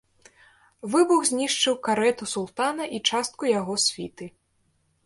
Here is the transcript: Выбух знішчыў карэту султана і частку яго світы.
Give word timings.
Выбух 0.95 1.21
знішчыў 1.31 1.75
карэту 1.89 2.29
султана 2.35 2.83
і 2.97 3.05
частку 3.13 3.43
яго 3.59 3.73
світы. 3.87 4.25